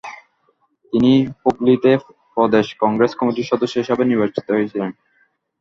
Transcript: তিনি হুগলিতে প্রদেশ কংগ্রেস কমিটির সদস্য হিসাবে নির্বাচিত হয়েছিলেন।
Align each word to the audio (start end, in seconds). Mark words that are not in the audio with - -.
তিনি 0.93 1.11
হুগলিতে 1.39 1.91
প্রদেশ 2.35 2.67
কংগ্রেস 2.83 3.11
কমিটির 3.19 3.49
সদস্য 3.51 3.75
হিসাবে 3.81 4.03
নির্বাচিত 4.05 4.45
হয়েছিলেন। 4.51 4.91